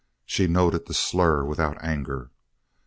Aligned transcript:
She 0.25 0.47
noted 0.47 0.87
the 0.87 0.95
slur 0.95 1.43
without 1.45 1.77
anger. 1.83 2.31